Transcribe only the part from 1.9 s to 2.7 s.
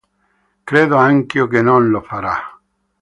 farà.